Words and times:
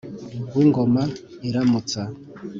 w’ingoma 0.55 1.03
iramutsa 1.47 2.01